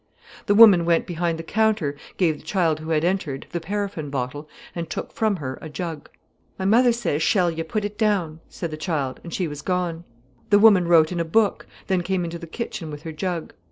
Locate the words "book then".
11.23-12.01